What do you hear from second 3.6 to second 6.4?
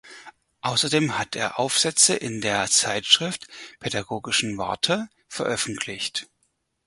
"Pädagogischen Warte" veröffentlicht.